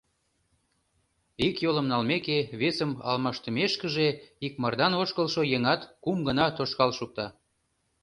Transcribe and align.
Ик 1.47 1.55
йолым 1.63 1.87
налмеке, 1.91 2.39
весым 2.59 2.91
алмаштымешкыже, 3.09 4.07
икмардан 4.45 4.93
ошкылшо 5.01 5.41
еҥат 5.55 5.81
кум 6.03 6.17
гана 6.27 6.45
тошкал 6.57 6.91
шукта. 6.97 7.25